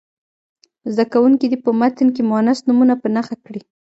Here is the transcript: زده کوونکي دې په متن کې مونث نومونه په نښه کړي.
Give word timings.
زده 0.91 1.05
کوونکي 1.13 1.45
دې 1.51 1.57
په 1.65 1.71
متن 1.79 2.07
کې 2.15 2.21
مونث 2.29 2.59
نومونه 2.67 2.93
په 3.01 3.07
نښه 3.15 3.35
کړي. 3.45 3.61